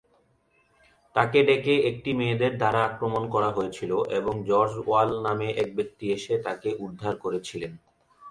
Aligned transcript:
তাকে 1.15 1.39
ডেকে 1.47 1.75
একটি 1.89 2.09
মেয়েদের 2.13 2.53
দ্বারা 2.57 2.79
আক্রমণ 2.89 3.23
করা 3.33 3.49
হয়েছিল, 3.57 3.91
এবং 4.19 4.33
জর্জ 4.49 4.73
ওয়াল 4.81 5.09
নামে 5.25 5.47
এক 5.63 5.69
ব্যক্তি 5.77 6.05
এসে 6.17 6.33
তাকে 6.47 6.69
উদ্ধার 6.85 7.13
করেছিলেন। 7.23 7.71